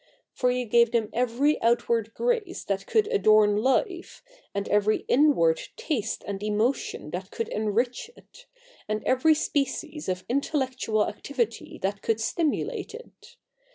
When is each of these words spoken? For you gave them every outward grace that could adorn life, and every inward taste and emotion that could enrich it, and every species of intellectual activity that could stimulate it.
For 0.33 0.49
you 0.49 0.65
gave 0.65 0.93
them 0.93 1.09
every 1.13 1.61
outward 1.61 2.15
grace 2.15 2.63
that 2.63 2.87
could 2.87 3.05
adorn 3.13 3.57
life, 3.57 4.23
and 4.51 4.67
every 4.67 5.05
inward 5.07 5.61
taste 5.75 6.23
and 6.25 6.41
emotion 6.41 7.11
that 7.11 7.29
could 7.29 7.49
enrich 7.49 8.09
it, 8.17 8.47
and 8.87 9.03
every 9.03 9.35
species 9.35 10.09
of 10.09 10.25
intellectual 10.27 11.05
activity 11.05 11.77
that 11.83 12.01
could 12.01 12.19
stimulate 12.19 12.95
it. 12.95 13.35